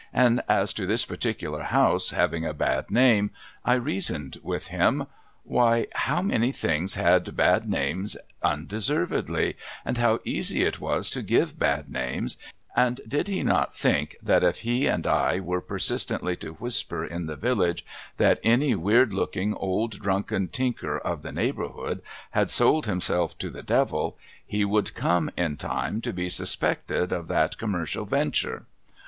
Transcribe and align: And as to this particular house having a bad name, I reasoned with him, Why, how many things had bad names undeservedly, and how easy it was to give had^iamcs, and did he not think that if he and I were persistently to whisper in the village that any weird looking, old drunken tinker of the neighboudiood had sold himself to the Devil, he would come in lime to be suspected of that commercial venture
And 0.15 0.41
as 0.49 0.73
to 0.73 0.87
this 0.87 1.05
particular 1.05 1.61
house 1.61 2.09
having 2.09 2.43
a 2.43 2.55
bad 2.55 2.89
name, 2.89 3.29
I 3.63 3.75
reasoned 3.75 4.39
with 4.41 4.69
him, 4.69 5.05
Why, 5.43 5.85
how 5.93 6.23
many 6.23 6.51
things 6.51 6.95
had 6.95 7.35
bad 7.37 7.69
names 7.69 8.17
undeservedly, 8.41 9.57
and 9.85 9.99
how 9.99 10.19
easy 10.25 10.63
it 10.63 10.79
was 10.79 11.11
to 11.11 11.21
give 11.21 11.53
had^iamcs, 11.57 12.35
and 12.75 12.99
did 13.07 13.27
he 13.27 13.43
not 13.43 13.75
think 13.75 14.15
that 14.23 14.43
if 14.43 14.61
he 14.61 14.87
and 14.87 15.05
I 15.05 15.39
were 15.39 15.61
persistently 15.61 16.35
to 16.37 16.53
whisper 16.53 17.05
in 17.05 17.27
the 17.27 17.35
village 17.35 17.85
that 18.17 18.39
any 18.41 18.73
weird 18.73 19.13
looking, 19.13 19.53
old 19.53 19.99
drunken 19.99 20.47
tinker 20.47 20.97
of 20.97 21.21
the 21.21 21.29
neighboudiood 21.31 22.01
had 22.31 22.49
sold 22.49 22.87
himself 22.87 23.37
to 23.37 23.51
the 23.51 23.61
Devil, 23.61 24.17
he 24.43 24.65
would 24.65 24.95
come 24.95 25.29
in 25.37 25.59
lime 25.63 26.01
to 26.01 26.11
be 26.11 26.27
suspected 26.27 27.11
of 27.11 27.27
that 27.27 27.59
commercial 27.59 28.05
venture 28.05 28.65